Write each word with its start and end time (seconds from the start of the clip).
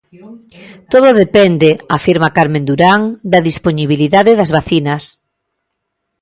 Todo 0.91 1.09
depende, 1.23 1.69
afirma 1.97 2.33
Carmen 2.37 2.63
Durán, 2.69 3.01
da 3.31 3.39
dispoñibilidade 3.49 4.31
das 4.39 4.53
vacinas. 4.57 5.03